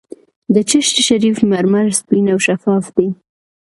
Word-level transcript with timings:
د 0.53 0.55
چشت 0.69 0.95
شریف 1.07 1.37
مرمر 1.51 1.85
سپین 1.99 2.25
او 2.33 2.39
شفاف 2.47 2.85
دي. 2.95 3.07